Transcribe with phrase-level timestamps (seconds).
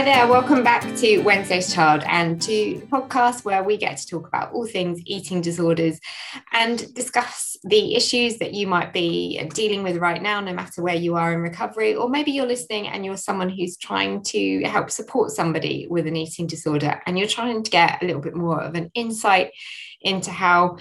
[0.00, 4.06] Hi there, welcome back to Wednesday's Child and to the podcast where we get to
[4.06, 6.00] talk about all things eating disorders
[6.54, 10.94] and discuss the issues that you might be dealing with right now, no matter where
[10.94, 11.94] you are in recovery.
[11.94, 16.16] Or maybe you're listening and you're someone who's trying to help support somebody with an
[16.16, 19.50] eating disorder and you're trying to get a little bit more of an insight
[20.00, 20.78] into how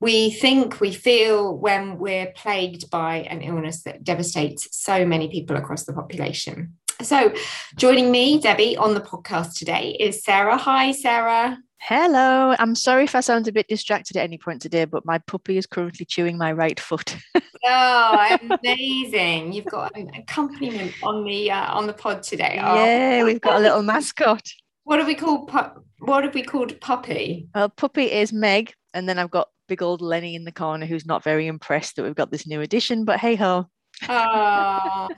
[0.00, 5.56] we think we feel when we're plagued by an illness that devastates so many people
[5.56, 6.76] across the population.
[7.02, 7.32] So,
[7.76, 10.58] joining me, Debbie, on the podcast today is Sarah.
[10.58, 11.58] Hi, Sarah.
[11.78, 12.54] Hello.
[12.58, 15.56] I'm sorry if I sound a bit distracted at any point today, but my puppy
[15.56, 17.16] is currently chewing my right foot.
[17.64, 19.54] oh, amazing!
[19.54, 22.60] You've got an accompaniment on the uh, on the pod today.
[22.62, 22.84] Oh.
[22.84, 24.46] Yeah, we've got a little mascot.
[24.84, 25.48] What have we called?
[25.48, 27.48] Pu- what have we called puppy?
[27.54, 31.06] Well, puppy is Meg, and then I've got big old Lenny in the corner who's
[31.06, 33.06] not very impressed that we've got this new addition.
[33.06, 33.70] But hey ho.
[34.08, 35.08] Oh,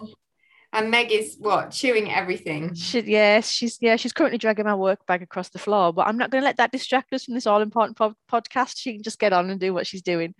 [0.72, 2.74] and Meg is what chewing everything.
[2.74, 5.92] She, yes, she's yeah, she's currently dragging my work bag across the floor.
[5.92, 8.74] But I'm not going to let that distract us from this all important po- podcast.
[8.76, 10.34] She can just get on and do what she's doing.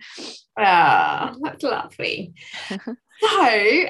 [0.57, 2.33] Ah, that's lovely.
[2.69, 2.77] so,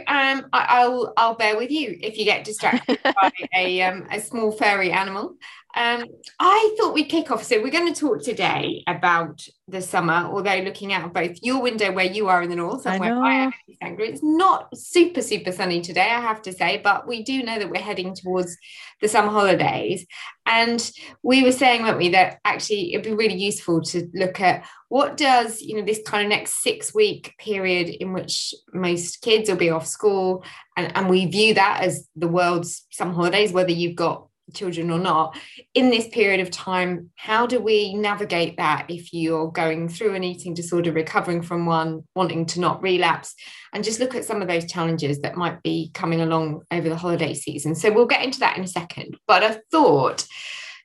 [0.07, 4.19] um, I, will I'll bear with you if you get distracted by a um, a
[4.19, 5.35] small furry animal.
[5.75, 6.05] Um,
[6.39, 7.43] I thought we'd kick off.
[7.43, 11.63] So we're going to talk today about the summer, although looking out of both your
[11.63, 14.69] window where you are in the north and I where I am in it's not
[14.77, 18.13] super, super sunny today, I have to say, but we do know that we're heading
[18.13, 18.55] towards
[19.03, 20.07] the summer holidays.
[20.45, 24.65] And we were saying, weren't we, that actually it'd be really useful to look at
[24.87, 29.49] what does, you know, this kind of next six week period in which most kids
[29.49, 30.43] will be off school
[30.77, 34.99] and, and we view that as the world's summer holidays, whether you've got children or
[34.99, 35.37] not
[35.73, 40.23] in this period of time how do we navigate that if you're going through an
[40.23, 43.35] eating disorder recovering from one wanting to not relapse
[43.73, 46.95] and just look at some of those challenges that might be coming along over the
[46.95, 50.25] holiday season so we'll get into that in a second but i thought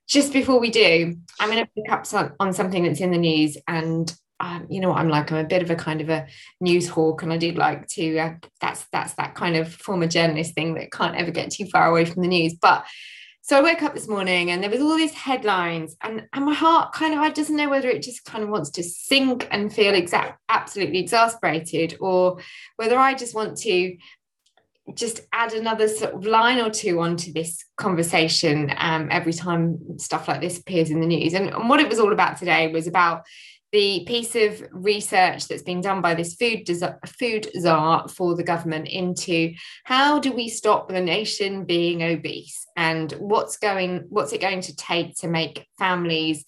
[0.09, 3.19] just before we do i'm going to pick up some, on something that's in the
[3.19, 5.33] news and um, you know what I'm like.
[5.33, 6.27] I'm a bit of a kind of a
[6.61, 8.19] news hawk, and I do like to.
[8.19, 11.91] Uh, that's that's that kind of former journalist thing that can't ever get too far
[11.91, 12.55] away from the news.
[12.55, 12.87] But
[13.43, 16.55] so I woke up this morning and there was all these headlines and, and my
[16.55, 19.73] heart kind of I doesn't know whether it just kind of wants to sink and
[19.73, 22.39] feel exact absolutely exasperated or
[22.77, 23.97] whether I just want to
[24.95, 30.29] just add another sort of line or two onto this conversation um, every time stuff
[30.29, 31.35] like this appears in the news.
[31.35, 33.25] And, and what it was all about today was about
[33.73, 36.69] the piece of research that's been done by this food
[37.07, 39.53] food czar for the government into
[39.85, 42.67] how do we stop the nation being obese?
[42.77, 46.45] And what's going what's it going to take to make families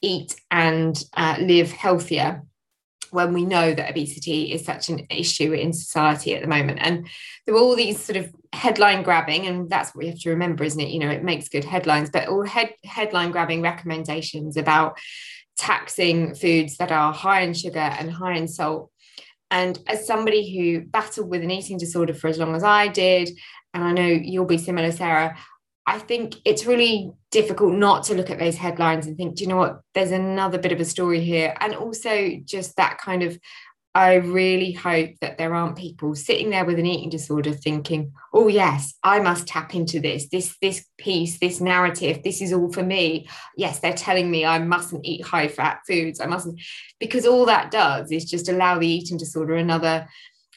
[0.00, 2.42] eat and uh, live healthier
[3.10, 6.78] when we know that obesity is such an issue in society at the moment?
[6.80, 7.06] And
[7.44, 10.64] there were all these sort of headline grabbing and that's what we have to remember
[10.64, 10.88] isn't it?
[10.88, 14.98] You know it makes good headlines but all head, headline grabbing recommendations about
[15.56, 18.90] taxing foods that are high in sugar and high in salt.
[19.50, 23.30] And as somebody who battled with an eating disorder for as long as I did,
[23.72, 25.36] and I know you'll be similar, Sarah,
[25.86, 29.48] I think it's really difficult not to look at those headlines and think, do you
[29.48, 29.80] know what?
[29.94, 31.54] There's another bit of a story here.
[31.60, 33.38] And also just that kind of
[33.96, 38.46] I really hope that there aren't people sitting there with an eating disorder thinking, oh
[38.46, 42.82] yes, I must tap into this, this, this piece, this narrative, this is all for
[42.82, 43.26] me.
[43.56, 46.20] Yes, they're telling me I mustn't eat high fat foods.
[46.20, 46.60] I mustn't,
[47.00, 50.06] because all that does is just allow the eating disorder another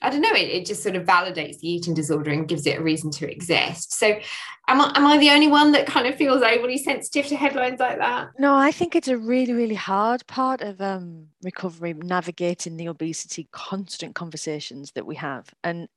[0.01, 2.79] I don't know, it, it just sort of validates the eating disorder and gives it
[2.79, 3.93] a reason to exist.
[3.93, 4.19] So,
[4.67, 7.79] am I, am I the only one that kind of feels overly sensitive to headlines
[7.79, 8.29] like that?
[8.37, 13.47] No, I think it's a really, really hard part of um, recovery, navigating the obesity
[13.51, 15.53] constant conversations that we have.
[15.63, 15.87] And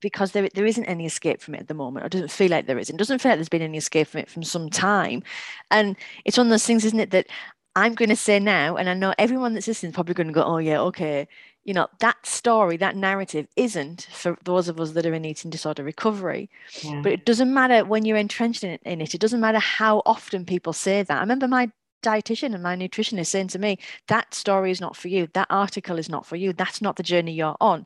[0.00, 2.06] because there, there isn't any escape from it at the moment.
[2.06, 2.90] It doesn't feel like there is.
[2.90, 5.22] It doesn't feel like there's been any escape from it from some time.
[5.70, 7.26] And it's one of those things, isn't it, that
[7.74, 10.32] I'm going to say now, and I know everyone that's listening is probably going to
[10.32, 11.28] go, oh, yeah, okay,
[11.66, 15.50] you know that story that narrative isn't for those of us that are in eating
[15.50, 16.48] disorder recovery.
[16.82, 17.00] Yeah.
[17.02, 20.00] but it doesn't matter when you're entrenched in it, in it it doesn't matter how
[20.06, 21.16] often people say that.
[21.16, 21.70] I remember my
[22.04, 25.28] dietitian and my nutritionist saying to me that story is not for you.
[25.32, 26.52] That article is not for you.
[26.52, 27.84] That's not the journey you're on.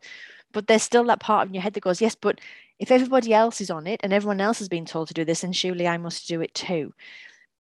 [0.53, 2.39] But there's still that part in your head that goes yes but
[2.79, 5.41] if everybody else is on it and everyone else has been told to do this
[5.41, 6.93] then surely i must do it too.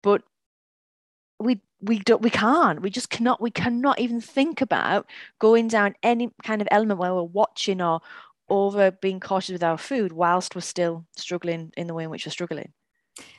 [0.03, 0.23] But
[1.39, 5.07] we we don't we can't we just cannot we cannot even think about
[5.39, 8.01] going down any kind of element where we're watching or
[8.49, 12.25] over being cautious with our food whilst we're still struggling in the way in which
[12.27, 12.73] we're struggling.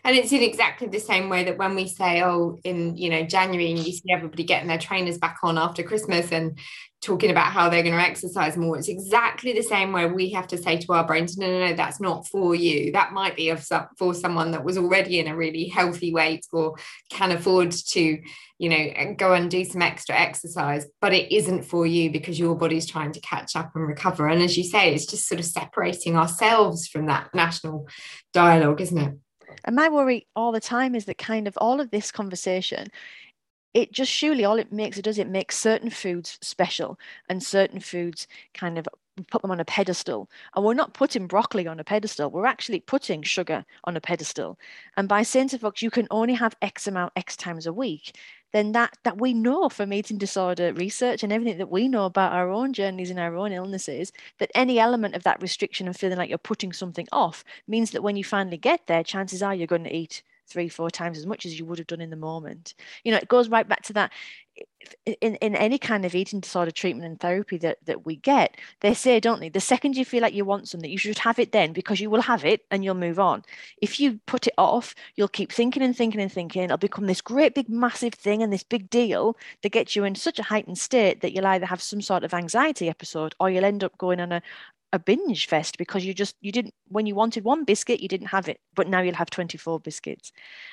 [0.03, 3.23] And it's in exactly the same way that when we say oh in you know
[3.23, 6.57] january and you see everybody getting their trainers back on after christmas and
[7.01, 8.77] talking about how they're going to exercise more.
[8.77, 11.73] It's exactly the same way we have to say to our brains no no no
[11.73, 12.91] that's not for you.
[12.91, 13.65] That might be of
[13.97, 16.75] for someone that was already in a really healthy weight or
[17.09, 18.19] can afford to
[18.57, 22.55] you know go and do some extra exercise but it isn't for you because your
[22.55, 24.27] body's trying to catch up and recover.
[24.27, 27.87] And as you say it's just sort of separating ourselves from that national
[28.33, 29.13] dialogue isn't it?
[29.65, 32.87] And my worry all the time is that kind of all of this conversation,
[33.73, 36.99] it just surely all it makes it does it makes certain foods special
[37.29, 38.87] and certain foods kind of
[39.29, 40.29] put them on a pedestal.
[40.55, 44.57] And we're not putting broccoli on a pedestal, we're actually putting sugar on a pedestal.
[44.97, 48.17] And by saying to folks, you can only have X amount X times a week,
[48.51, 52.33] then that that we know from eating disorder research and everything that we know about
[52.33, 56.17] our own journeys and our own illnesses that any element of that restriction and feeling
[56.17, 59.67] like you're putting something off means that when you finally get there chances are you're
[59.67, 62.15] going to eat three four times as much as you would have done in the
[62.15, 62.73] moment
[63.03, 64.11] you know it goes right back to that
[65.05, 68.93] in, in any kind of eating disorder treatment and therapy that, that we get, they
[68.93, 71.51] say, don't they, the second you feel like you want something, you should have it
[71.51, 73.43] then because you will have it and you'll move on.
[73.81, 76.63] If you put it off, you'll keep thinking and thinking and thinking.
[76.63, 80.15] It'll become this great big massive thing and this big deal that gets you in
[80.15, 83.65] such a heightened state that you'll either have some sort of anxiety episode or you'll
[83.65, 84.41] end up going on a,
[84.91, 88.27] a binge fest because you just you didn't when you wanted one biscuit you didn't
[88.27, 90.31] have it but now you'll have 24 biscuits.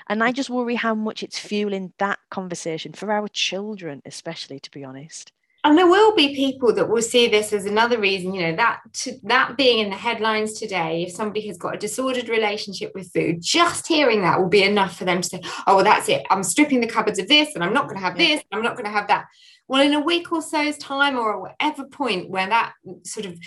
[0.09, 4.71] And i just worry how much it's fueling that conversation for our children especially to
[4.71, 5.33] be honest.
[5.65, 8.81] And there will be people that will see this as another reason you know that
[8.93, 13.13] to, that being in the headlines today if somebody has got a disordered relationship with
[13.13, 16.25] food just hearing that will be enough for them to say oh well that's it.
[16.31, 18.77] I'm stripping the cupboards of this and i'm not going to have this i'm not
[18.77, 19.27] going to have that
[19.69, 22.73] well, in a week or so's time, or whatever point where that
[23.05, 23.39] sort of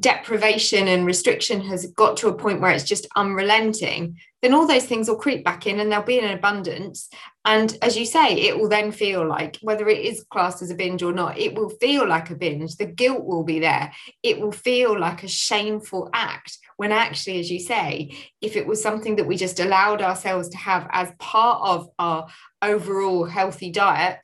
[0.00, 4.84] deprivation and restriction has got to a point where it's just unrelenting, then all those
[4.84, 7.08] things will creep back in and they'll be in abundance.
[7.44, 10.76] And as you say, it will then feel like, whether it is classed as a
[10.76, 12.76] binge or not, it will feel like a binge.
[12.76, 13.92] The guilt will be there.
[14.22, 16.56] It will feel like a shameful act.
[16.76, 20.56] When actually, as you say, if it was something that we just allowed ourselves to
[20.56, 22.28] have as part of our
[22.62, 24.18] overall healthy diet,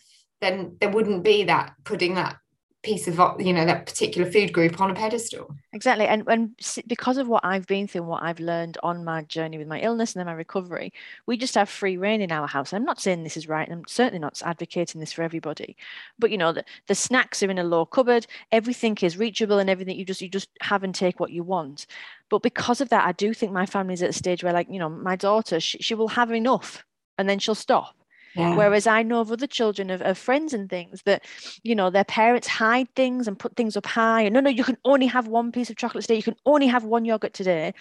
[0.44, 2.37] then there wouldn't be that putting that
[2.85, 5.52] piece of you know that particular food group on a pedestal.
[5.73, 6.06] Exactly.
[6.06, 6.50] And and
[6.87, 9.81] because of what i've been through and what i've learned on my journey with my
[9.81, 10.93] illness and then my recovery
[11.26, 12.73] we just have free rein in our house.
[12.73, 13.67] I'm not saying this is right.
[13.67, 15.76] And i'm certainly not advocating this for everybody.
[16.19, 18.26] But you know the, the snacks are in a low cupboard.
[18.52, 21.87] Everything is reachable and everything you just you just have and take what you want.
[22.29, 24.79] But because of that i do think my family's at a stage where like you
[24.79, 26.85] know my daughter she, she will have enough
[27.17, 27.94] and then she'll stop
[28.34, 28.56] yeah.
[28.56, 31.25] Whereas I know of other children of, of friends and things that,
[31.62, 34.22] you know, their parents hide things and put things up high.
[34.22, 36.16] And no, no, you can only have one piece of chocolate today.
[36.16, 37.75] You can only have one yogurt today.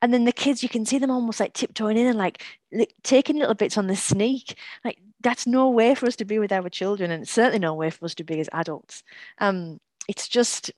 [0.00, 2.44] And then the kids, you can see them almost like tiptoeing in and like
[3.04, 4.58] taking little bits on the sneak.
[4.84, 7.90] Like that's no way for us to be with our children, and certainly no way
[7.90, 9.04] for us to be as adults.
[9.38, 10.72] Um, it's just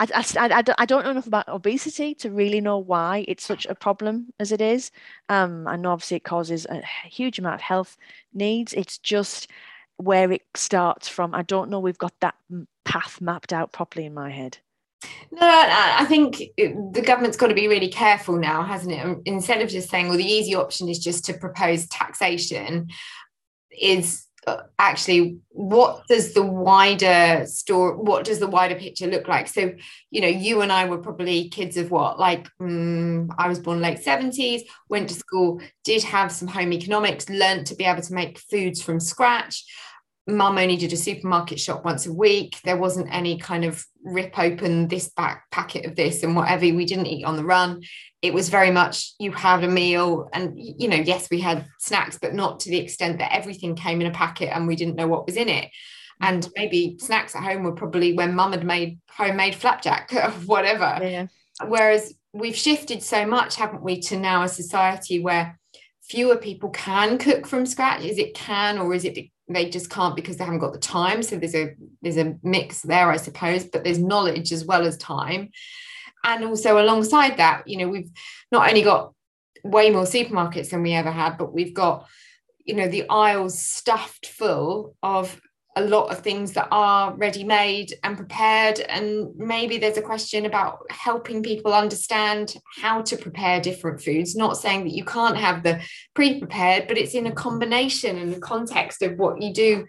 [0.00, 3.74] I, I, I, don't know enough about obesity to really know why it's such a
[3.74, 4.90] problem as it is.
[5.28, 7.98] Um, I know obviously it causes a huge amount of health
[8.32, 8.72] needs.
[8.72, 9.48] It's just
[9.98, 11.34] where it starts from.
[11.34, 12.34] I don't know we've got that
[12.86, 14.56] path mapped out properly in my head.
[15.30, 19.18] No, I think the government's got to be really careful now, hasn't it?
[19.26, 22.88] Instead of just saying, well, the easy option is just to propose taxation,
[23.78, 24.26] is
[24.78, 29.46] actually what does the wider story what does the wider picture look like?
[29.48, 29.72] So
[30.10, 33.80] you know you and i were probably kids of what like um, i was born
[33.80, 38.14] late 70s went to school did have some home economics learned to be able to
[38.14, 39.64] make foods from scratch
[40.26, 42.56] mum only did a supermarket shop once a week.
[42.64, 46.62] There wasn't any kind of rip open this back packet of this and whatever.
[46.62, 47.82] We didn't eat on the run.
[48.22, 52.18] It was very much you had a meal and you know yes we had snacks
[52.20, 55.08] but not to the extent that everything came in a packet and we didn't know
[55.08, 55.64] what was in it.
[55.64, 56.24] Mm-hmm.
[56.24, 60.98] And maybe snacks at home were probably when mum had made homemade flapjack or whatever.
[61.02, 61.26] Yeah.
[61.66, 65.58] whereas we've shifted so much haven't we to now a society where
[66.02, 68.02] fewer people can cook from scratch.
[68.02, 69.14] Is it can or is it
[69.54, 71.22] they just can't because they haven't got the time.
[71.22, 74.96] So there's a there's a mix there i suppose but there's knowledge as well as
[74.96, 75.50] time.
[76.22, 78.10] And also alongside that you know we've
[78.52, 79.12] not only got
[79.64, 82.06] way more supermarkets than we ever had but we've got
[82.64, 85.40] you know the aisles stuffed full of
[85.76, 88.80] a lot of things that are ready made and prepared.
[88.80, 94.34] And maybe there's a question about helping people understand how to prepare different foods.
[94.34, 95.80] Not saying that you can't have the
[96.14, 99.86] pre-prepared but it's in a combination and the context of what you do.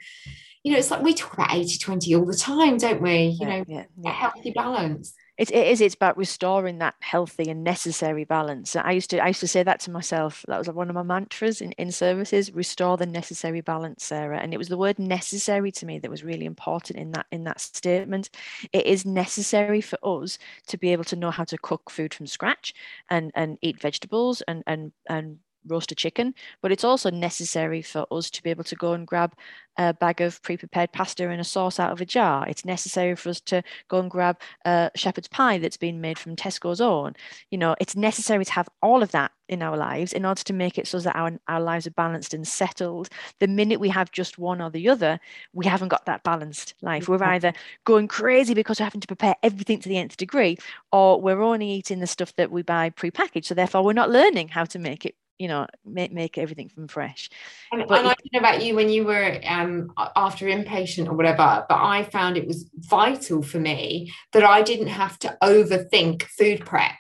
[0.64, 3.36] You know it's like we talk about 80 20 all the time don't we?
[3.40, 4.12] You know yeah, yeah.
[4.12, 8.76] a healthy balance it, it is it's about restoring that healthy and necessary balance.
[8.76, 11.02] I used to i used to say that to myself that was one of my
[11.02, 14.38] mantras in, in services restore the necessary balance sarah.
[14.40, 17.44] And it was the word necessary to me that was really important in that in
[17.46, 18.30] that statement.
[18.72, 22.28] It is necessary for us to be able to know how to cook food from
[22.28, 22.76] scratch
[23.10, 28.06] and and eat vegetables and and and roast a chicken, but it's also necessary for
[28.12, 29.34] us to be able to go and grab
[29.78, 32.46] a bag of pre-prepared pasta and a sauce out of a jar.
[32.48, 36.36] It's necessary for us to go and grab a shepherd's pie that's been made from
[36.36, 37.14] Tesco's own.
[37.52, 40.54] You know, it's necessary to have all of that in our lives in order to
[40.54, 43.10] make it so that our, our lives are balanced and settled.
[43.40, 45.20] The minute we have just one or the other,
[45.54, 47.08] we haven't got that balanced life.
[47.08, 47.54] We're either
[47.86, 50.58] going crazy because we're having to prepare everything to the nth degree,
[50.92, 53.48] or we're only eating the stuff that we buy pre-packaged.
[53.48, 56.88] So therefore we're not learning how to make it you know make, make everything from
[56.88, 57.30] fresh
[57.72, 61.14] and, but and i don't know about you when you were um after inpatient or
[61.14, 66.24] whatever but i found it was vital for me that i didn't have to overthink
[66.24, 66.94] food prep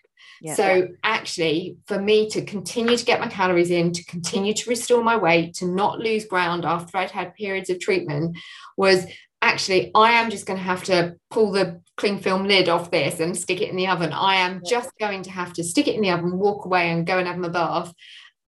[0.43, 0.55] yeah.
[0.55, 5.03] So actually, for me to continue to get my calories in, to continue to restore
[5.03, 8.35] my weight, to not lose ground after I'd had periods of treatment,
[8.75, 9.05] was
[9.43, 13.19] actually I am just going to have to pull the cling film lid off this
[13.19, 14.11] and stick it in the oven.
[14.13, 17.05] I am just going to have to stick it in the oven, walk away, and
[17.05, 17.93] go and have my bath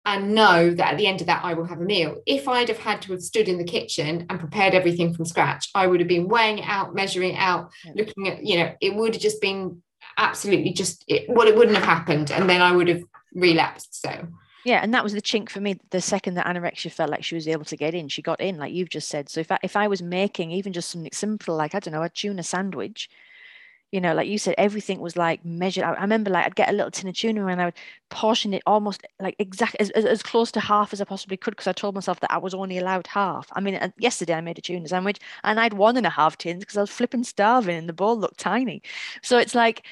[0.06, 2.22] and know that at the end of that I will have a meal.
[2.26, 5.70] If I'd have had to have stood in the kitchen and prepared everything from scratch,
[5.74, 7.94] I would have been weighing it out, measuring it out, yeah.
[7.96, 9.82] looking at, you know, it would have just been
[10.18, 12.32] absolutely just it, well, it wouldn't have happened.
[12.32, 14.02] And then I would have relapsed.
[14.02, 14.28] So
[14.66, 15.78] yeah, and that was the chink for me.
[15.90, 18.58] The second that anorexia felt like she was able to get in, she got in,
[18.58, 19.30] like you've just said.
[19.30, 22.04] So if I, if I was making even just something simple, like I don't know,
[22.04, 23.10] a tuna sandwich,
[23.94, 25.84] you know, like you said, everything was like measured.
[25.84, 27.76] I remember like I'd get a little tin of tuna and I would
[28.10, 31.52] portion it almost like exactly as, as, as, close to half as I possibly could
[31.52, 33.48] because I told myself that I was only allowed half.
[33.54, 36.40] I mean, yesterday I made a tuna sandwich and I had one and a half
[36.40, 38.82] tins because I was flipping starving and the bowl looked tiny.
[39.22, 39.86] So it's like,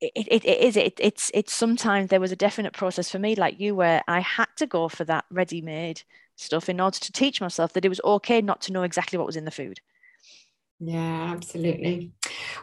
[0.00, 3.34] it, it, it is it, it's it's sometimes there was a definite process for me
[3.36, 6.02] like you where I had to go for that ready-made
[6.34, 9.26] stuff in order to teach myself that it was okay not to know exactly what
[9.26, 9.80] was in the food.
[10.80, 12.12] Yeah, absolutely.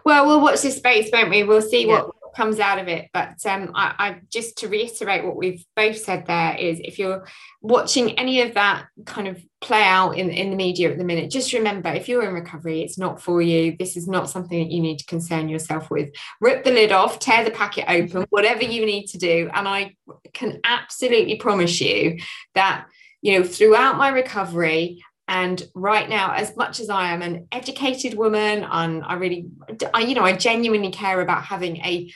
[0.03, 1.43] Well, we'll watch this space, won't we?
[1.43, 2.03] We'll see yeah.
[2.03, 3.09] what comes out of it.
[3.13, 7.27] But um, I, I just to reiterate what we've both said there is if you're
[7.61, 11.31] watching any of that kind of play out in, in the media at the minute,
[11.31, 13.75] just remember if you're in recovery, it's not for you.
[13.77, 16.09] This is not something that you need to concern yourself with.
[16.41, 19.49] Rip the lid off, tear the packet open, whatever you need to do.
[19.53, 19.95] And I
[20.33, 22.17] can absolutely promise you
[22.55, 22.85] that
[23.21, 28.13] you know throughout my recovery and right now as much as i am an educated
[28.15, 29.45] woman and i really
[29.93, 32.11] I, you know i genuinely care about having a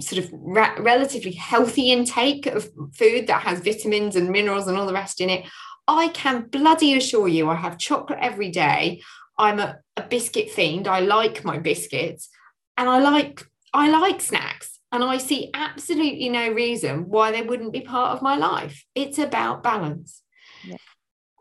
[0.00, 4.86] sort of re- relatively healthy intake of food that has vitamins and minerals and all
[4.86, 5.46] the rest in it
[5.86, 9.02] i can bloody assure you i have chocolate every day.
[9.40, 10.88] I'm a, a biscuit fiend.
[10.88, 12.28] I like my biscuits
[12.76, 14.80] and i like i like snacks.
[14.90, 18.84] And i see absolutely no reason why they wouldn't be part of my life.
[18.94, 20.22] It's about balance.
[20.64, 20.76] Yeah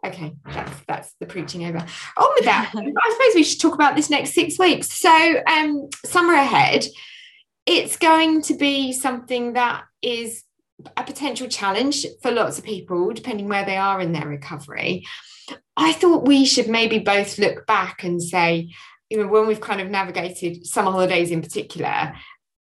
[0.06, 1.80] okay that's that's the preaching over.
[1.80, 2.72] On with that.
[2.75, 4.92] I suppose we should talk about this next six weeks.
[4.92, 6.86] So um summer ahead
[7.66, 10.44] it's going to be something that is
[10.96, 15.06] a potential challenge for lots of people depending where they are in their recovery.
[15.75, 18.70] I thought we should maybe both look back and say
[19.10, 22.13] you know when we've kind of navigated summer holidays in particular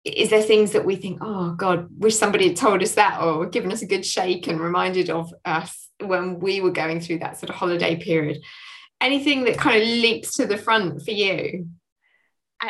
[0.04, 3.46] is there things that we think oh god wish somebody had told us that or
[3.46, 7.38] given us a good shake and reminded of us when we were going through that
[7.40, 8.42] sort of holiday period.
[9.02, 11.68] Anything that kind of leaps to the front for you?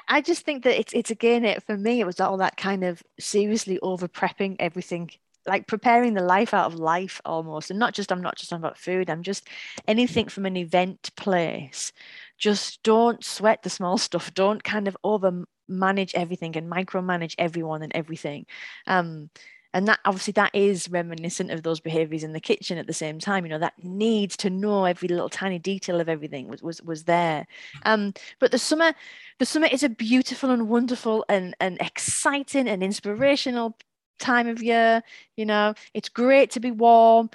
[0.08, 2.84] I, just think that it's it's again it for me it was all that kind
[2.84, 5.12] of seriously over prepping everything
[5.48, 7.70] like preparing the life out of life almost.
[7.70, 9.48] And not just i'm not just talking about food i'm just
[9.88, 11.91] anything from an event place.
[12.38, 14.34] Just don't sweat the small stuff.
[14.34, 18.46] Don't kind of over manage everything and micromanage everyone and everything.
[18.88, 19.29] Um
[19.75, 23.20] and that obviously that is reminiscent of those behaviors in the kitchen at the same
[23.20, 26.82] time you know that need to know every little tiny detail of everything was was,
[26.82, 27.46] was there.
[27.84, 28.94] Um but the summer
[29.38, 33.77] the summer is a beautiful and wonderful and and exciting and inspirational
[34.17, 35.03] time of year
[35.36, 35.74] you know.
[35.94, 37.29] It's great to be warm.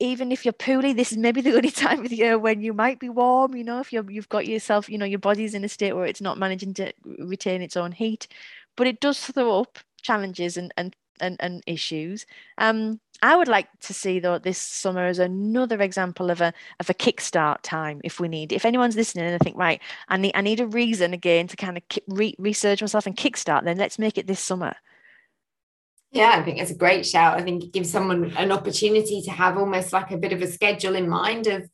[0.00, 2.72] Even if you're poorly, this is maybe the only time of the year when you
[2.74, 3.54] might be warm.
[3.54, 6.06] You know, if you're you've got yourself, you know, your body's in a state where
[6.06, 8.26] it's not managing to retain its own heat,
[8.76, 12.26] but it does throw up challenges and and and, and issues.
[12.58, 16.88] Um, I would like to see though this summer as another example of a of
[16.88, 18.52] a kickstart time if we need.
[18.52, 21.56] If anyone's listening and I think right, I need I need a reason again to
[21.56, 23.64] kind of re- research myself and kickstart.
[23.64, 24.74] Then let's make it this summer.
[26.12, 27.38] Yeah, I think it's a great shout.
[27.38, 30.50] I think it gives someone an opportunity to have almost like a bit of a
[30.50, 31.70] schedule in mind of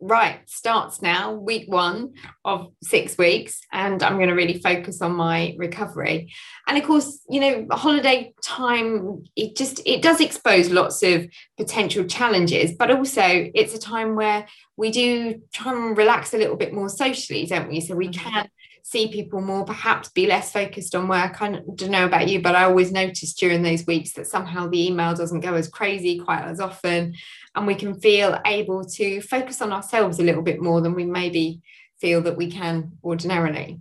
[0.00, 2.14] right, starts now, week one
[2.44, 6.32] of six weeks, and I'm going to really focus on my recovery.
[6.66, 11.26] And of course, you know, holiday time, it just it does expose lots of
[11.56, 13.22] potential challenges, but also
[13.54, 17.68] it's a time where we do try and relax a little bit more socially, don't
[17.68, 17.80] we?
[17.80, 18.28] So we mm-hmm.
[18.28, 18.48] can
[18.88, 21.42] see people more, perhaps be less focused on work.
[21.42, 24.86] I don't know about you, but I always notice during those weeks that somehow the
[24.86, 27.14] email doesn't go as crazy quite as often.
[27.54, 31.04] And we can feel able to focus on ourselves a little bit more than we
[31.04, 31.60] maybe
[32.00, 33.80] feel that we can ordinarily.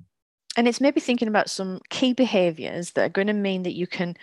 [0.56, 3.86] And it's maybe thinking about some key behaviors that are going to mean that you
[3.86, 4.18] can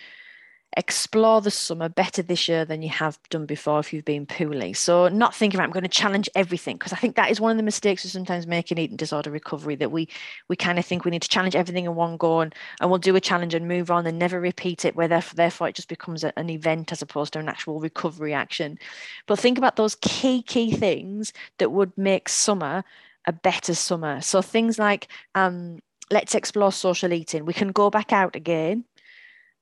[0.77, 4.73] explore the summer better this year than you have done before if you've been poorly.
[4.73, 7.57] So not thinking I'm going to challenge everything because I think that is one of
[7.57, 10.09] the mistakes we sometimes make in eating disorder recovery that we
[10.49, 12.99] we kind of think we need to challenge everything in one go and, and we'll
[12.99, 15.89] do a challenge and move on and never repeat it where therefore, therefore it just
[15.89, 18.79] becomes a, an event as opposed to an actual recovery action.
[19.27, 22.85] But think about those key key things that would make summer
[23.27, 24.21] a better summer.
[24.21, 25.79] So things like um,
[26.11, 27.45] let's explore social eating.
[27.45, 28.85] We can go back out again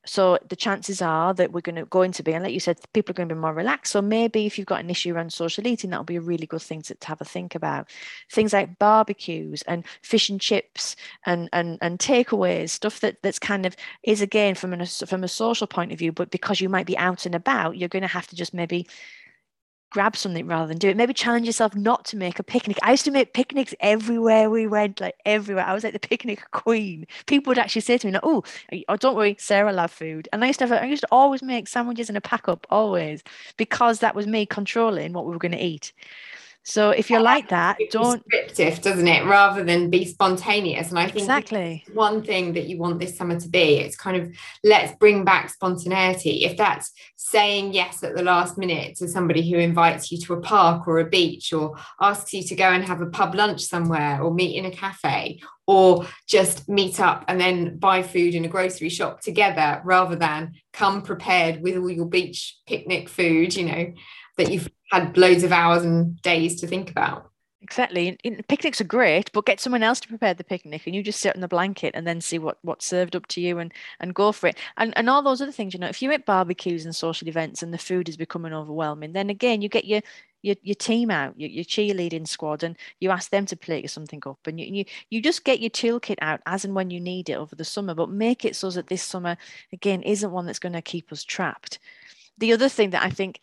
[0.04, 2.78] so the chances are that we're going to going to be and like you said
[2.92, 3.92] people are going to be more relaxed.
[3.92, 6.62] So maybe if you've got an issue around social eating that'll be a really good
[6.62, 7.88] thing to, to have a think about.
[8.30, 13.64] Things like barbecues and fish and chips and and and takeaways stuff that that's kind
[13.64, 16.86] of is again from an from a social point of view but because you might
[16.86, 18.86] be out and about you're going to have to just maybe
[19.92, 20.96] grab something rather than do it.
[20.96, 22.78] Maybe challenge yourself not to make a picnic.
[22.82, 25.64] I used to make picnics everywhere we went, like everywhere.
[25.64, 27.06] I was like the picnic queen.
[27.26, 28.42] People would actually say to me, like, "Oh,
[28.88, 31.42] oh don't worry, Sarah love food." And I used to have, I used to always
[31.42, 33.22] make sandwiches in a pack up, always,
[33.56, 35.92] because that was me controlling what we were going to eat.
[36.64, 39.24] So if you're like that, don't descriptive, doesn't it?
[39.26, 40.90] Rather than be spontaneous.
[40.90, 44.16] And I think exactly one thing that you want this summer to be, it's kind
[44.16, 46.44] of let's bring back spontaneity.
[46.44, 50.40] If that's saying yes at the last minute to somebody who invites you to a
[50.40, 54.22] park or a beach or asks you to go and have a pub lunch somewhere
[54.22, 58.48] or meet in a cafe or just meet up and then buy food in a
[58.48, 63.92] grocery shop together rather than come prepared with all your beach picnic food, you know,
[64.36, 67.32] that you've had loads of hours and days to think about.
[67.62, 68.18] Exactly.
[68.48, 71.36] Picnics are great, but get someone else to prepare the picnic and you just sit
[71.36, 74.32] on the blanket and then see what what's served up to you and and go
[74.32, 74.58] for it.
[74.76, 77.62] And and all those other things, you know, if you make barbecues and social events
[77.62, 80.00] and the food is becoming overwhelming, then again you get your
[80.42, 84.20] your, your team out, your, your cheerleading squad, and you ask them to plate something
[84.26, 87.30] up, and you, you you just get your toolkit out as and when you need
[87.30, 87.94] it over the summer.
[87.94, 89.36] But make it so that this summer
[89.72, 91.78] again isn't one that's going to keep us trapped.
[92.38, 93.38] The other thing that I think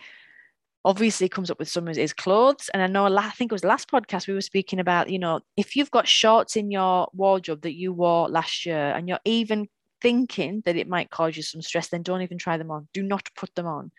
[0.89, 2.67] obviously comes up with some is clothes.
[2.73, 5.19] And I know, I think it was the last podcast we were speaking about, you
[5.19, 9.19] know, if you've got shorts in your wardrobe that you wore last year and you're
[9.23, 9.67] even
[10.01, 12.87] thinking that it might cause you some stress, then don't even try them on.
[12.91, 13.91] Do not put them on.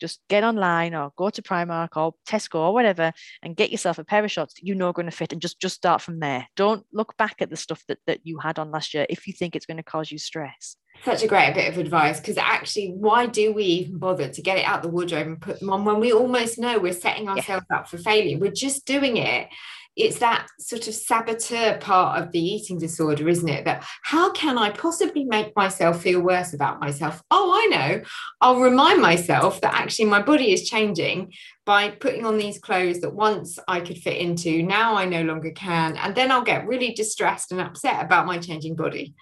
[0.00, 4.04] Just get online or go to Primark or Tesco or whatever and get yourself a
[4.04, 6.20] pair of shorts that you know are going to fit and just, just start from
[6.20, 6.46] there.
[6.56, 9.32] Don't look back at the stuff that, that you had on last year if you
[9.32, 12.88] think it's going to cause you stress such a great bit of advice because actually
[12.88, 15.84] why do we even bother to get it out the wardrobe and put them on
[15.84, 17.76] when we almost know we're setting ourselves yeah.
[17.76, 19.48] up for failure we're just doing it
[19.96, 23.64] it's that sort of saboteur part of the eating disorder isn't it?
[23.64, 27.22] That how can i possibly make myself feel worse about myself?
[27.30, 28.02] Oh i know.
[28.40, 31.32] I'll remind myself that actually my body is changing
[31.66, 35.50] by putting on these clothes that once i could fit into now i no longer
[35.50, 35.96] can.
[35.96, 39.14] And then i'll get really distressed and upset about my changing body.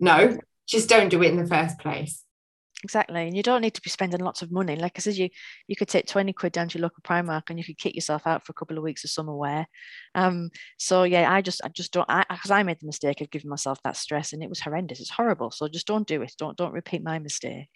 [0.00, 2.23] No just don't do it in the first place
[2.84, 5.28] exactly and you don't need to be spending lots of money like i said you
[5.66, 8.26] you could take 20 quid down to your local primark and you could kit yourself
[8.26, 9.66] out for a couple of weeks of summer wear
[10.14, 13.30] um so yeah i just i just don't i because I, made the mistake of
[13.30, 16.34] giving myself that stress and it was horrendous it's horrible so just don't do it
[16.38, 17.70] don't don't repeat my mistake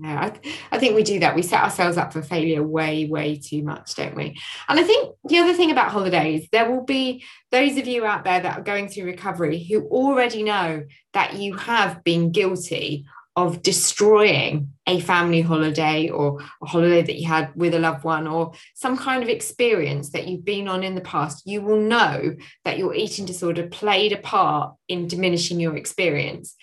[0.00, 1.34] yeah, I, I, think we do that.
[1.34, 4.38] We set ourselves up for failure way, way too much, don't we?
[4.68, 8.22] And I think the other thing about holidays, there will be those of you out
[8.24, 13.04] there that are going through recovery who already know that you have been guilty
[13.36, 18.26] of destroying a family holiday or a holiday that you had with a loved one
[18.26, 22.34] or some kind of experience that you've been on in the past, you will know
[22.64, 26.56] that your eating disorder played a part in diminishing your experience.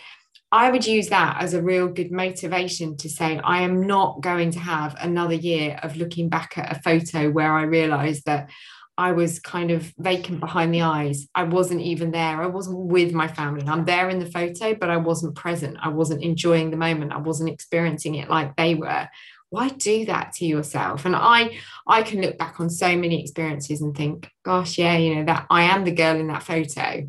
[0.51, 4.51] I would use that as a real good motivation to say, I am not going
[4.51, 8.49] to have another year of looking back at a photo where I realize that
[8.97, 11.27] I was kind of vacant behind the eyes.
[11.35, 12.41] I wasn't even there.
[12.41, 13.67] I wasn't with my family.
[13.67, 15.77] I'm there in the photo, but I wasn't present.
[15.81, 17.13] I wasn't enjoying the moment.
[17.13, 19.07] I wasn't experiencing it like they were.
[19.49, 21.05] Why do that to yourself?
[21.05, 21.57] And I
[21.87, 25.45] I can look back on so many experiences and think, gosh, yeah, you know, that
[25.49, 27.07] I am the girl in that photo.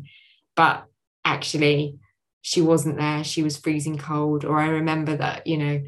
[0.55, 0.85] But
[1.25, 1.97] actually,
[2.41, 5.81] she wasn't there she was freezing cold or i remember that you know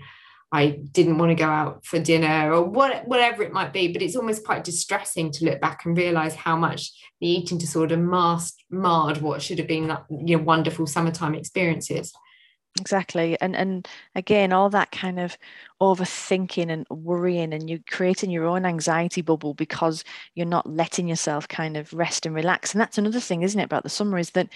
[0.52, 3.92] I didn't want to go out for dinner or what, whatever it might be.
[3.92, 7.98] But it's almost quite distressing to look back and realize how much the eating disorder
[7.98, 12.14] masked, marred what should have been you know, wonderful summertime experiences.
[12.80, 13.38] Exactly.
[13.42, 15.38] And and again, all that kind of
[15.82, 21.50] overthinking and worrying and you creating your own anxiety bubble because you're not letting yourself
[21.50, 22.74] kind of rest and relax.
[22.74, 24.48] And that's another thing, isn't it, about the summer is that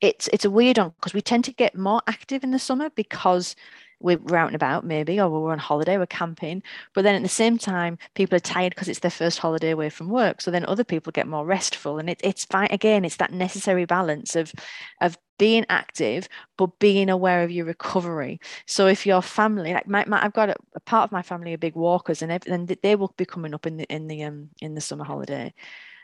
[0.00, 2.90] it's it's a weird one because we tend to get more active in the summer
[2.90, 3.54] because
[4.00, 6.62] we're out and about maybe or we're on holiday we're camping
[6.94, 9.90] but then at the same time people are tired because it's their first holiday away
[9.90, 13.16] from work so then other people get more restful and it, it's fine again it's
[13.16, 14.52] that necessary balance of
[15.00, 18.38] of being active but being aware of your recovery.
[18.66, 21.54] So if your family like my, my i've got a, a, part of my family
[21.54, 24.50] are big walkers and, and they will be coming up in the in the um
[24.60, 25.54] in the summer holiday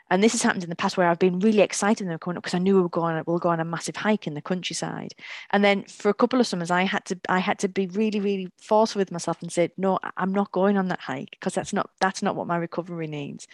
[0.09, 2.37] and this has happened in the past where I've been really excited when they're coming
[2.37, 4.41] up because I knew we were going we'll go on a massive hike in the
[4.41, 5.13] countryside.
[5.51, 8.19] And then for a couple of summers I had to I had to be really,
[8.19, 11.73] really forceful with myself and said, no, I'm not going on that hike because that's
[11.73, 13.47] not that's not what my recovery needs.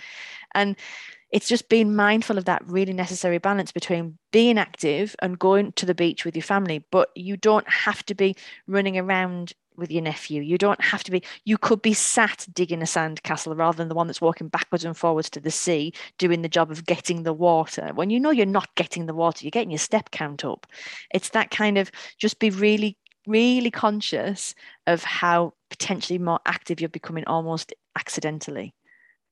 [0.54, 0.76] And
[1.32, 5.86] it's just being mindful of that really necessary balance between being active and going to
[5.86, 8.36] the beach with your family, but you don't have to be
[8.68, 10.42] running around with your nephew.
[10.42, 13.96] You don't have to be, you could be sat digging a sandcastle rather than the
[13.96, 17.34] one that's walking backwards and forwards to the sea, doing the job of getting the
[17.34, 17.92] water.
[17.94, 20.68] When you know you're not getting the water, you're getting your step count up.
[21.14, 24.56] It's that kind of just be really, really conscious
[24.88, 28.74] of how potentially more active you're becoming almost accidentally.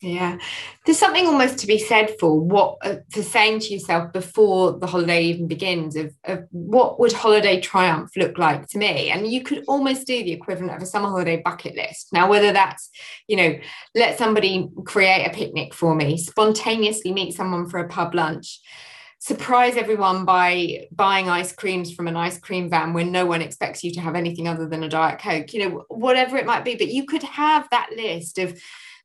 [0.03, 0.39] Yeah,
[0.83, 4.87] there's something almost to be said for what uh, for saying to yourself before the
[4.87, 9.43] holiday even begins of, of what would holiday triumph look like to me, and you
[9.43, 12.11] could almost do the equivalent of a summer holiday bucket list.
[12.11, 12.89] Now, whether that's
[13.27, 13.59] you know,
[13.93, 18.59] let somebody create a picnic for me, spontaneously meet someone for a pub lunch,
[19.19, 23.83] surprise everyone by buying ice creams from an ice cream van when no one expects
[23.83, 26.75] you to have anything other than a diet coke, you know, whatever it might be,
[26.75, 28.59] but you could have that list of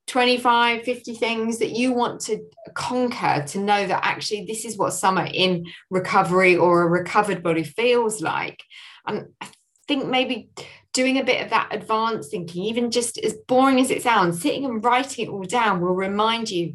[0.06, 2.38] 25 50 things that you want to
[2.74, 7.64] conquer to know that actually this is what summer in recovery or a recovered body
[7.64, 8.62] feels like.
[9.06, 9.48] And i
[9.88, 10.50] think maybe
[10.92, 14.64] doing a bit of that advanced thinking even just as boring as it sounds sitting
[14.64, 16.74] and writing it all down will remind you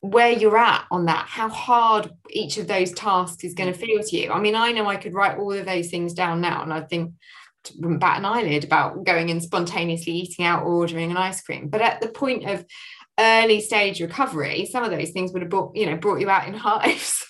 [0.00, 4.02] where you're at on that how hard each of those tasks is going to feel
[4.02, 4.30] to you.
[4.30, 6.80] I mean i know i could write all of those things down now and i
[6.80, 7.14] think
[7.78, 11.68] wouldn't bat an eyelid about going and spontaneously eating out or ordering an ice cream.
[11.68, 12.64] But at the point of
[13.18, 16.48] early stage recovery, some of those things would have brought, you know, brought you out
[16.48, 17.24] in hives.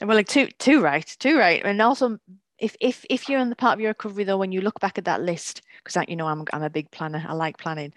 [0.00, 1.62] And well, like two, too right, too right.
[1.64, 2.18] And also
[2.58, 4.98] if if if you're in the part of your recovery though, when you look back
[4.98, 7.92] at that list, because you know I'm I'm a big planner, I like planning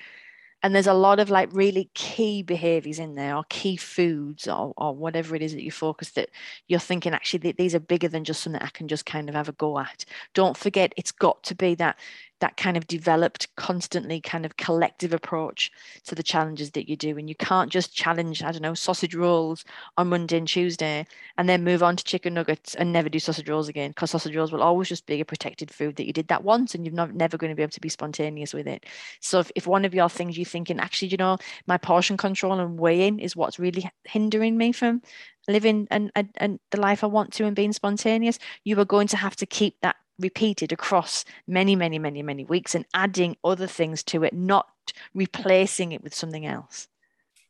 [0.62, 4.74] and there's a lot of like really key behaviors in there or key foods or,
[4.78, 6.30] or whatever it is that you focus that
[6.68, 9.50] you're thinking actually these are bigger than just something i can just kind of have
[9.50, 10.06] a go at.
[10.34, 11.98] Don't forget it's got to be that
[12.40, 15.72] that kind of developed constantly kind of collective approach
[16.06, 17.18] to the challenges that you do.
[17.18, 19.64] And you can't just challenge i don't know sausage rolls
[19.98, 21.06] on monday and tuesday
[21.38, 24.36] and then move on to chicken nuggets and never do sausage rolls again because sausage
[24.36, 26.94] rolls will always just be a protected food that you did that once and you're
[26.94, 28.86] not, never going to be able to be spontaneous with it.
[29.20, 32.60] So if, if one of your things you're thinking actually you know my portion control
[32.60, 35.02] and weighing is what's really hindering me from
[35.48, 39.08] living and, and, and the life I want to and being spontaneous, you are going
[39.08, 43.68] to have to keep that repeated across many, many, many, many weeks and adding other
[43.68, 44.68] things to it, not
[45.14, 46.88] replacing it with something else.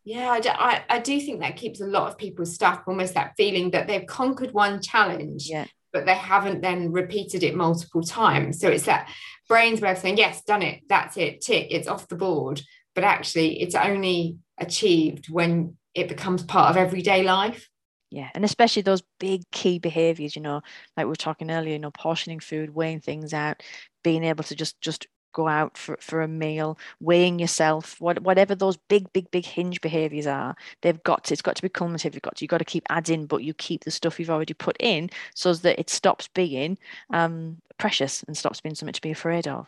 [0.05, 3.13] Yeah, I do, I, I do think that keeps a lot of people stuck, almost
[3.13, 5.65] that feeling that they've conquered one challenge, yeah.
[5.91, 8.59] but they haven't then repeated it multiple times.
[8.59, 9.11] So it's that
[9.47, 12.61] brain's way of saying, yes, done it, that's it, tick, it's off the board.
[12.95, 17.68] But actually, it's only achieved when it becomes part of everyday life
[18.11, 20.61] yeah and especially those big key behaviors you know
[20.97, 23.61] like we were talking earlier you know portioning food weighing things out
[24.03, 28.55] being able to just just go out for, for a meal weighing yourself what, whatever
[28.55, 32.15] those big big big hinge behaviors are they've got to it's got to be cumulative
[32.15, 34.53] you've got to you've got to keep adding but you keep the stuff you've already
[34.53, 36.77] put in so that it stops being
[37.11, 39.67] um, precious and stops being something to be afraid of.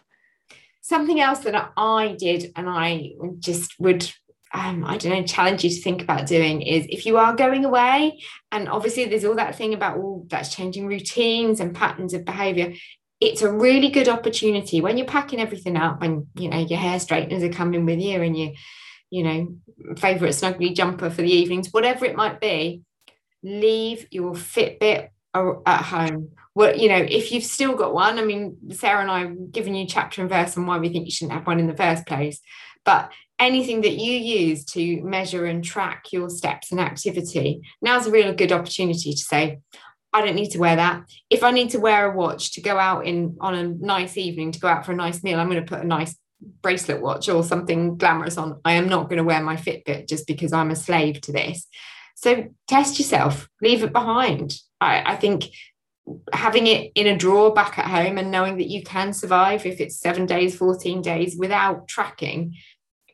[0.82, 4.12] Something else that i did and i just would
[4.54, 7.64] um, I don't know, challenge you to think about doing is if you are going
[7.64, 8.20] away,
[8.52, 12.74] and obviously there's all that thing about all that's changing routines and patterns of behavior.
[13.22, 17.00] It's a really good opportunity when you're packing everything up and you know your hair
[17.00, 18.52] straighteners are coming with you and your,
[19.10, 22.82] you know, favorite snuggly jumper for the evenings, whatever it might be.
[23.44, 26.32] Leave your Fitbit at home.
[26.54, 29.74] Well, you know, if you've still got one, I mean, Sarah and I have given
[29.74, 32.06] you chapter and verse on why we think you shouldn't have one in the first
[32.06, 32.42] place.
[32.84, 33.12] But
[33.42, 38.34] anything that you use to measure and track your steps and activity, now's a real
[38.34, 39.60] good opportunity to say,
[40.14, 41.04] I don't need to wear that.
[41.30, 44.52] If I need to wear a watch to go out in on a nice evening
[44.52, 46.16] to go out for a nice meal, I'm going to put a nice
[46.62, 48.60] bracelet watch or something glamorous on.
[48.64, 51.66] I am not going to wear my Fitbit just because I'm a slave to this.
[52.16, 54.56] So test yourself, leave it behind.
[54.80, 55.46] I, I think
[56.34, 59.80] having it in a drawer back at home and knowing that you can survive if
[59.80, 62.56] it's seven days, 14 days without tracking,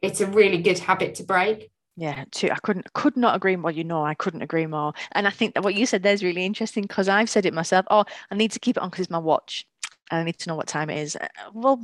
[0.01, 1.71] it's a really good habit to break.
[1.95, 2.49] Yeah, too.
[2.51, 3.71] I couldn't could not agree more.
[3.71, 4.93] You know, I couldn't agree more.
[5.13, 7.53] And I think that what you said there is really interesting because I've said it
[7.53, 7.86] myself.
[7.89, 9.65] Oh, I need to keep it on because it's my watch.
[10.12, 11.15] and I need to know what time it is.
[11.15, 11.81] Uh, well,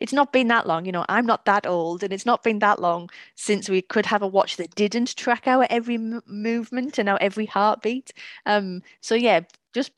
[0.00, 0.84] it's not been that long.
[0.86, 4.06] You know, I'm not that old, and it's not been that long since we could
[4.06, 8.12] have a watch that didn't track our every movement and our every heartbeat.
[8.46, 9.40] Um, so yeah,
[9.72, 9.92] just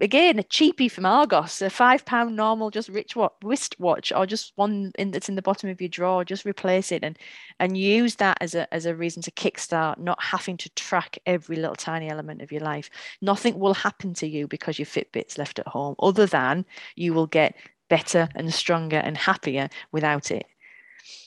[0.00, 4.52] again a cheapie from Argos, a five pound normal just rich wrist watch, or just
[4.56, 6.24] one in, that's in the bottom of your drawer.
[6.24, 7.18] Just replace it and
[7.58, 11.56] and use that as a as a reason to kickstart not having to track every
[11.56, 12.90] little tiny element of your life.
[13.20, 16.64] Nothing will happen to you because your Fitbit's left at home, other than
[16.94, 17.56] you will get
[17.88, 20.46] better and stronger and happier without it.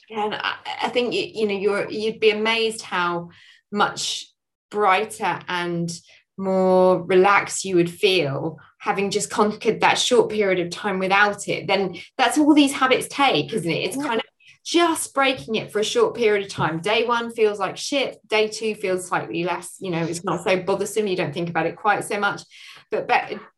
[0.10, 3.30] Yeah, And I, I think you, you know you're you'd be amazed how
[3.72, 4.28] much
[4.70, 5.92] brighter and
[6.38, 11.66] more relaxed you would feel having just conquered that short period of time without it
[11.68, 13.84] then that's all these habits take isn't it?
[13.86, 14.26] It's kind of
[14.66, 16.80] just breaking it for a short period of time.
[16.80, 20.62] Day one feels like shit day two feels slightly less you know it's not so
[20.62, 22.42] bothersome you don't think about it quite so much
[22.92, 23.08] but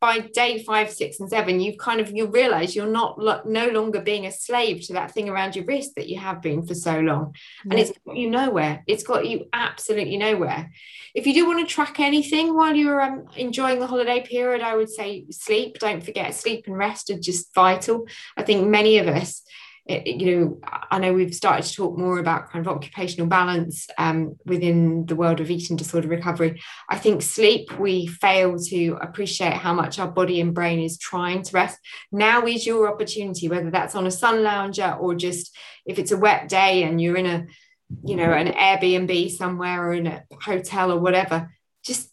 [0.00, 4.00] by day five six and seven you've kind of you realize you're not no longer
[4.00, 6.98] being a slave to that thing around your wrist that you have been for so
[7.00, 7.34] long.
[7.64, 7.70] Yeah.
[7.70, 8.82] and it's got you nowhere.
[8.86, 10.70] It's got you absolutely nowhere.
[11.14, 14.74] If you do want to track anything while you're um, enjoying the holiday period i
[14.74, 15.78] would say sleep.
[15.78, 18.06] Don't forget sleep and rest are just vital.
[18.36, 19.42] I think many of us
[19.88, 24.36] you know, I know we've started to talk more about kind of occupational balance um,
[24.44, 26.60] within the world of eating disorder recovery.
[26.90, 31.42] I think sleep, we fail to appreciate how much our body and brain is trying
[31.42, 31.78] to rest.
[32.12, 36.18] Now is your opportunity, whether that's on a sun lounger or just if it's a
[36.18, 37.46] wet day and you're in a,
[38.04, 41.50] you know, an Airbnb somewhere or in a hotel or whatever,
[41.82, 42.10] just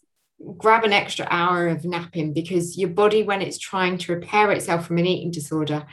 [0.56, 4.86] grab an extra hour of napping because your body, when it's trying to repair itself
[4.86, 5.86] from an eating disorder,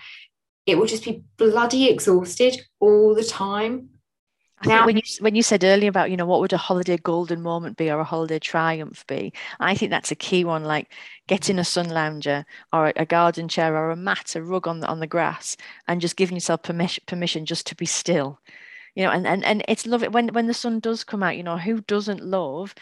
[0.66, 3.90] it will just be bloody exhausted all the time.
[4.62, 6.98] I now, when you when you said earlier about you know what would a holiday
[6.98, 10.64] golden moment be or a holiday triumph be, I think that's a key one.
[10.64, 10.94] Like
[11.28, 14.88] getting a sun lounger or a garden chair or a mat, a rug on the
[14.88, 18.40] on the grass, and just giving yourself permission permission just to be still.
[18.96, 21.36] You know, and and and it's love it when when the sun does come out.
[21.36, 22.74] You know, who doesn't love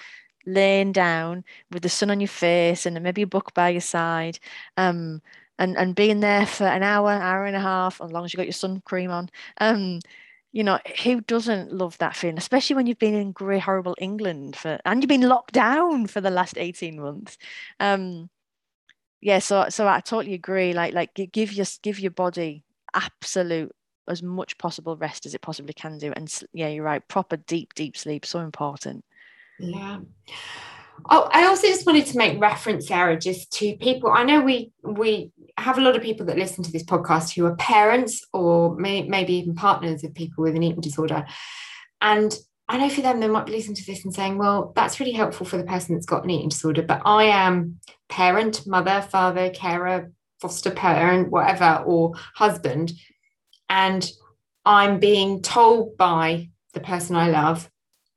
[0.46, 4.40] laying down with the sun on your face and maybe a book by your side
[4.76, 5.22] um
[5.62, 8.38] and and being there for an hour, hour and a half, as long as you
[8.38, 9.30] got your sun cream on.
[9.60, 10.00] Um,
[10.54, 14.58] you know, who doesn't love that feeling, especially when you've been in grey, horrible England
[14.58, 17.38] for and you've been locked down for the last 18 months.
[17.80, 18.30] Um,
[19.22, 20.74] yeah, so so I totally agree.
[20.74, 23.72] Like like give your give your body absolute
[24.10, 26.12] as much possible rest as it possibly can do.
[26.16, 29.06] And yeah, you're right, proper deep, deep sleep, so important.
[29.60, 30.00] Yeah.
[31.10, 34.12] Oh, I also just wanted to make reference, Sarah, just to people.
[34.12, 37.46] I know we we have a lot of people that listen to this podcast who
[37.46, 41.26] are parents or may, maybe even partners of people with an eating disorder,
[42.02, 42.36] and
[42.68, 45.12] I know for them they might be listening to this and saying, "Well, that's really
[45.12, 49.50] helpful for the person that's got an eating disorder." But I am parent, mother, father,
[49.50, 52.94] carer, foster parent, whatever, or husband,
[53.70, 54.10] and
[54.66, 57.70] I'm being told by the person I love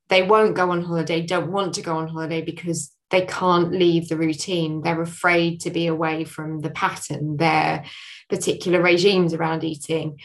[0.09, 4.09] they won't go on holiday, don't want to go on holiday because they can't leave
[4.09, 4.83] the routine.
[4.83, 7.85] They're afraid to be away from the pattern, their
[8.29, 10.19] particular regimes around eating.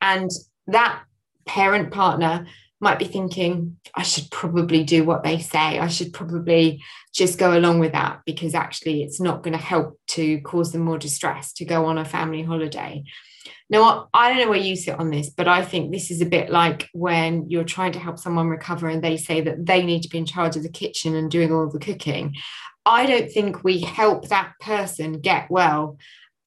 [0.00, 0.30] And
[0.66, 1.02] that
[1.46, 2.46] parent partner
[2.80, 5.78] might be thinking, I should probably do what they say.
[5.78, 10.00] I should probably just go along with that because actually it's not going to help
[10.08, 13.04] to cause them more distress to go on a family holiday.
[13.70, 16.26] Now, I don't know where you sit on this, but I think this is a
[16.26, 20.02] bit like when you're trying to help someone recover and they say that they need
[20.02, 22.34] to be in charge of the kitchen and doing all the cooking.
[22.84, 25.98] I don't think we help that person get well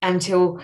[0.02, 0.62] until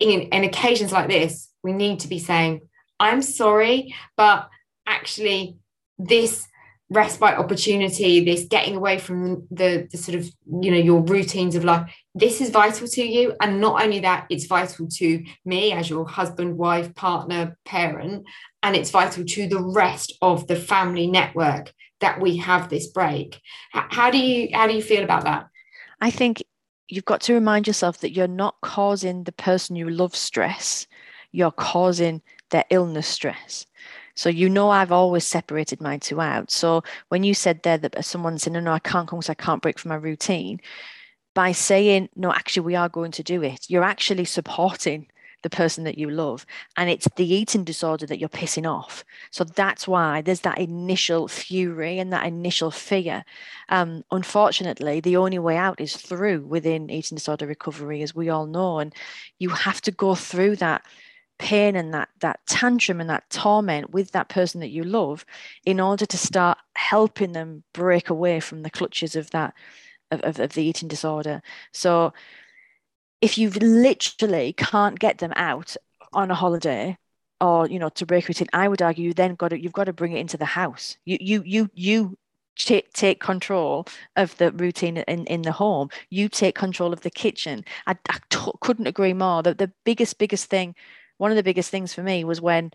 [0.00, 2.62] in, in occasions like this, we need to be saying,
[2.98, 4.48] I'm sorry, but
[4.86, 5.58] actually,
[5.98, 6.47] this
[6.90, 10.24] respite opportunity this getting away from the, the sort of
[10.62, 13.34] you know your routines of life this is vital to you.
[13.40, 18.24] And not only that it's vital to me as your husband wife partner parent
[18.62, 23.40] and it's vital to the rest of the family network that we have this break.
[23.72, 25.46] How do you how do you feel about that?
[26.00, 26.42] I think
[26.88, 30.86] you've got to remind yourself that you're not causing the person you love stress.
[31.30, 33.66] You're causing their illness stress
[34.18, 36.50] so you know I've always separated my two out.
[36.50, 39.34] So when you said there that someone said, no, no, I can't come because I
[39.34, 40.60] can't break from my routine,
[41.34, 45.06] by saying, no, actually, we are going to do it, you're actually supporting
[45.44, 46.44] the person that you love
[46.76, 51.28] and it's the eating disorder that you're pissing off so that's why there's that initial
[51.28, 53.24] fury and that initial fear
[53.68, 58.46] um, unfortunately the only way out is through within eating disorder recovery as we all
[58.46, 58.92] know and
[59.38, 60.82] you have to go through that
[61.38, 65.24] pain and that that tantrum and that torment with that person that you love
[65.64, 69.54] in order to start helping them break away from the clutches of that
[70.10, 71.42] of, of, of the eating disorder.
[71.72, 72.12] So
[73.20, 75.76] if you literally can't get them out
[76.12, 76.96] on a holiday
[77.40, 79.84] or you know to break routine i would argue you then got to you've got
[79.84, 80.96] to bring it into the house.
[81.04, 82.18] You you you you
[82.58, 85.90] take, take control of the routine in, in the home.
[86.10, 87.64] You take control of the kitchen.
[87.86, 89.42] I I t- couldn't agree more.
[89.42, 90.74] The, the biggest biggest thing
[91.18, 92.70] one of the biggest things for me was when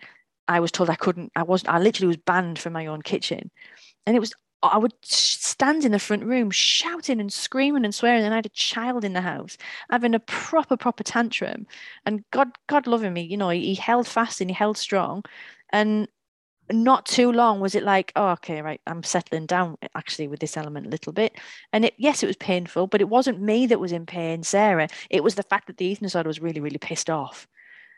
[0.47, 3.49] I was told I couldn't, I wasn't, I literally was banned from my own kitchen.
[4.05, 8.23] And it was, I would stand in the front room shouting and screaming and swearing.
[8.23, 9.57] And I had a child in the house
[9.89, 11.65] having a proper, proper tantrum.
[12.05, 15.23] And God, God loving me, you know, he, he held fast and he held strong.
[15.71, 16.07] And
[16.71, 20.55] not too long was it like oh okay right i'm settling down actually with this
[20.55, 21.37] element a little bit
[21.73, 24.87] and it yes it was painful but it wasn't me that was in pain sarah
[25.09, 27.47] it was the fact that the eating disorder was really really pissed off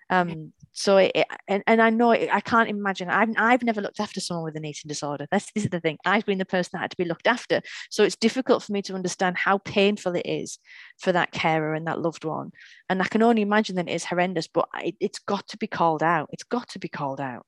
[0.10, 1.16] um, so it,
[1.48, 3.10] and, and I know it, I can't imagine.
[3.10, 5.26] I've I've never looked after someone with an eating disorder.
[5.32, 5.98] That's this is the thing.
[6.06, 7.62] I've been the person that had to be looked after.
[7.90, 10.60] So it's difficult for me to understand how painful it is
[11.00, 12.52] for that carer and that loved one.
[12.90, 14.48] And I can only imagine that it is horrendous.
[14.48, 16.30] But it, it's got to be called out.
[16.32, 17.46] It's got to be called out.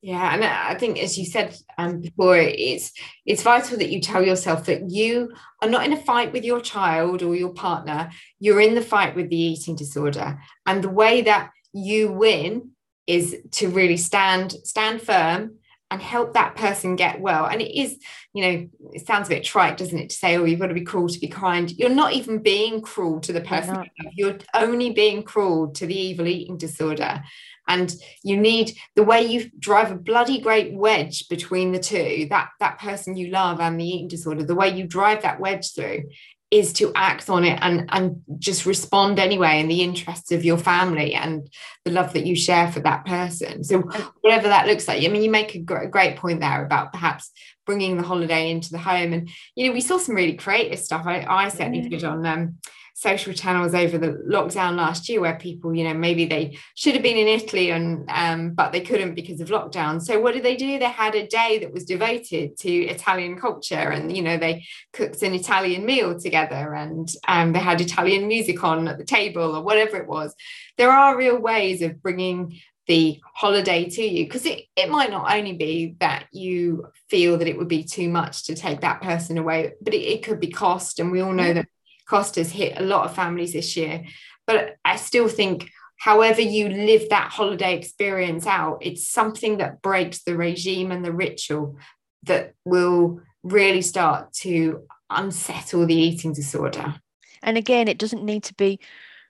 [0.00, 2.92] Yeah, and I think as you said um, before, it's
[3.26, 6.60] it's vital that you tell yourself that you are not in a fight with your
[6.60, 8.10] child or your partner.
[8.38, 12.70] You're in the fight with the eating disorder, and the way that you win
[13.06, 15.54] is to really stand stand firm
[15.90, 17.46] and help that person get well.
[17.46, 17.98] And it is
[18.34, 20.74] you know it sounds a bit trite doesn't it to say oh you've got to
[20.74, 21.70] be cruel to be kind.
[21.70, 25.98] You're not even being cruel to the person you're, you're only being cruel to the
[25.98, 27.22] evil eating disorder.
[27.70, 32.48] And you need the way you drive a bloody great wedge between the two that
[32.60, 36.04] that person you love and the eating disorder the way you drive that wedge through
[36.50, 40.56] is to act on it and and just respond anyway in the interests of your
[40.56, 41.48] family and
[41.84, 43.62] the love that you share for that person.
[43.62, 43.80] So
[44.22, 47.30] whatever that looks like i mean you make a great point there about perhaps
[47.66, 49.12] bringing the holiday into the home.
[49.12, 51.02] And you know we saw some really creative stuff.
[51.04, 52.56] I, I certainly did on um
[52.98, 57.02] social channels over the lockdown last year where people you know maybe they should have
[57.02, 60.02] been in italy and um, but they couldn't because of lockdown.
[60.02, 60.80] So what did they do?
[60.80, 65.22] They had a day that was devoted to italian culture and you know they cooked
[65.22, 69.62] an italian meal together and um, they had italian music on at the table or
[69.62, 70.34] whatever it was.
[70.76, 72.58] There are real ways of bringing
[72.88, 77.46] the holiday to you because it, it might not only be that you feel that
[77.46, 80.48] it would be too much to take that person away but it, it could be
[80.48, 81.66] cost and we all know that
[82.08, 84.04] cost has hit a lot of families this year.
[84.46, 90.22] But I still think, however you live that holiday experience out, it's something that breaks
[90.22, 91.76] the regime and the ritual
[92.24, 96.96] that will really start to unsettle the eating disorder.
[97.42, 98.80] And again, it doesn't need to be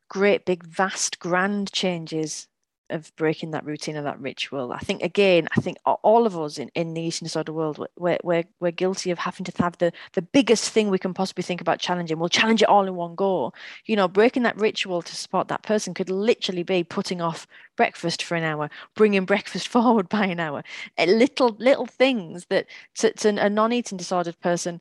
[0.09, 2.49] great, big, vast, grand changes
[2.90, 4.72] of breaking that routine and that ritual.
[4.72, 8.18] I think again, I think all of us in, in the eating disorder world, we're,
[8.22, 11.61] we're, we're guilty of having to have the, the biggest thing we can possibly think
[11.61, 12.18] about challenging.
[12.18, 13.53] We'll challenge it all in one go.
[13.87, 17.46] You know, breaking that ritual to support that person could literally be putting off
[17.77, 20.62] breakfast for an hour, bringing breakfast forward by an hour.
[20.98, 24.81] Little little things that to, to a non-eating disordered person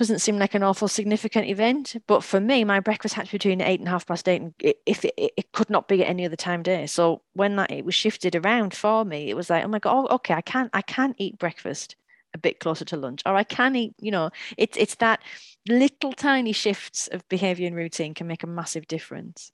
[0.00, 1.94] doesn't seem like an awful significant event.
[2.06, 4.54] But for me, my breakfast had to be between eight and half past eight, and
[4.58, 6.86] it, if it, it, could not be at any other time day.
[6.86, 10.06] So when that it was shifted around for me, it was like, oh my god,
[10.08, 11.96] oh, okay, I can't, I can't eat breakfast
[12.32, 13.94] a bit closer to lunch, or I can eat.
[14.00, 15.20] You know, it's it's that
[15.68, 19.52] little tiny shifts of behavior and routine can make a massive difference.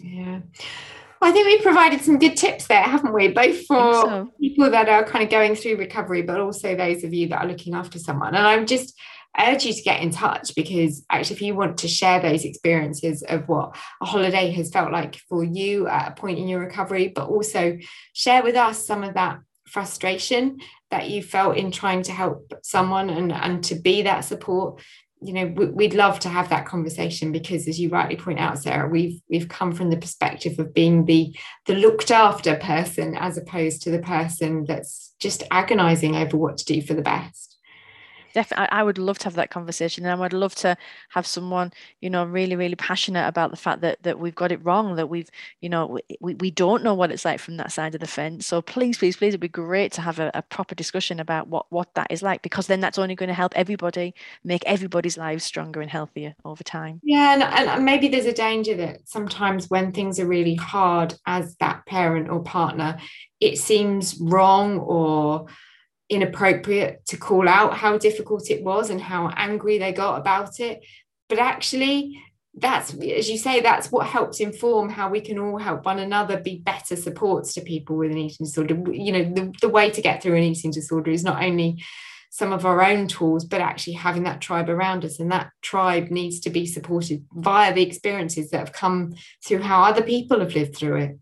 [0.00, 0.40] Yeah.
[1.22, 3.28] I think we provided some good tips there, haven't we?
[3.28, 4.32] Both for so.
[4.38, 7.48] people that are kind of going through recovery, but also those of you that are
[7.48, 8.34] looking after someone.
[8.34, 8.94] And I'm just
[9.36, 12.44] I urge you to get in touch because actually, if you want to share those
[12.44, 16.60] experiences of what a holiday has felt like for you at a point in your
[16.60, 17.78] recovery, but also
[18.14, 20.58] share with us some of that frustration
[20.90, 24.80] that you felt in trying to help someone and, and to be that support
[25.22, 28.88] you know we'd love to have that conversation because as you rightly point out sarah
[28.88, 31.34] we've we've come from the perspective of being the
[31.64, 36.66] the looked after person as opposed to the person that's just agonizing over what to
[36.66, 37.55] do for the best
[38.36, 40.76] definitely I, would love to have that conversation and i would love to
[41.08, 41.72] have someone
[42.02, 45.08] you know really really passionate about the fact that that we've got it wrong that
[45.08, 45.30] we've
[45.62, 48.46] you know we, we don't know what it's like from that side of the fence.
[48.46, 51.64] So please please please it'd be great to have a, a proper discussion about what
[51.70, 54.14] what that is like because then that's only going to help everybody
[54.44, 57.00] make everybody's lives stronger and healthier over time.
[57.02, 61.56] Yeah and, and maybe there's a danger that sometimes when things are really hard as
[61.56, 62.98] that parent or partner
[63.40, 65.46] it seems wrong or
[66.08, 70.84] inappropriate to call out how difficult it was and how angry they got about it.
[71.28, 72.22] But actually,
[72.54, 76.40] that's as you say, that's what helps inform how we can all help one another
[76.40, 78.74] be better supports to people with an eating disorder.
[78.90, 81.82] You know, the, the way to get through an eating disorder is not only
[82.30, 85.18] some of our own tools, but actually having that tribe around us.
[85.18, 89.82] And that tribe needs to be supported via the experiences that have come through how
[89.82, 91.18] other people have lived through it.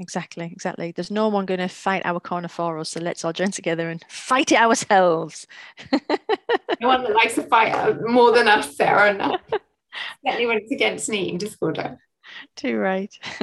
[0.00, 0.92] Exactly, exactly.
[0.92, 3.90] There's no one going to fight our corner for us, so let's all join together
[3.90, 5.46] and fight it ourselves.
[5.92, 9.12] no one that likes to fight uh, more than us, Sarah.
[9.12, 9.36] No.
[10.24, 11.98] Certainly when it's against an eating disorder.
[12.56, 13.14] Too right.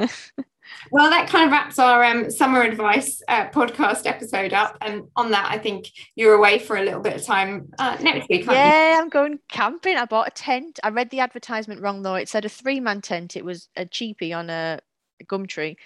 [0.90, 4.76] well, that kind of wraps our um, summer advice uh, podcast episode up.
[4.80, 5.86] And on that, I think
[6.16, 8.46] you're away for a little bit of time uh, next week.
[8.46, 9.00] yeah, you?
[9.00, 9.96] I'm going camping.
[9.96, 10.80] I bought a tent.
[10.82, 12.16] I read the advertisement wrong though.
[12.16, 13.36] It said a three man tent.
[13.36, 14.80] It was a cheapie on a
[15.24, 15.76] Gumtree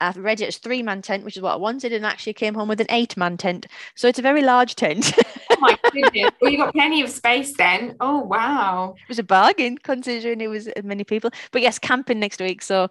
[0.00, 2.54] I read it as three man tent, which is what I wanted, and actually came
[2.54, 3.66] home with an eight man tent.
[3.94, 5.12] So it's a very large tent.
[5.50, 6.30] oh my goodness.
[6.40, 7.96] Well, you got plenty of space then.
[8.00, 8.94] Oh, wow.
[8.98, 11.30] It was a bargain considering it was many people.
[11.50, 12.62] But yes, camping next week.
[12.62, 12.88] So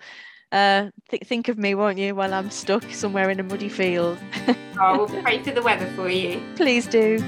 [0.52, 4.18] uh, th- think of me, won't you, while I'm stuck somewhere in a muddy field.
[4.80, 6.42] oh, we'll pray for the weather for you.
[6.56, 7.20] Please do.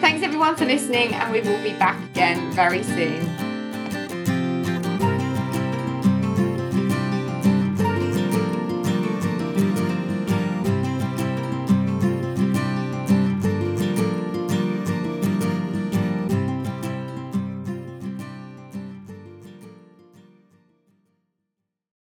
[0.00, 3.47] Thanks everyone for listening, and we will be back again very soon.